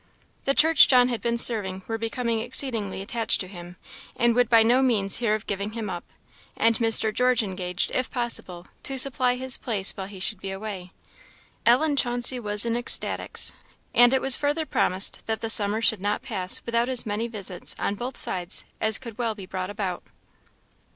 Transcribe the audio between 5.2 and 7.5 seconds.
of giving him up; and Mr. George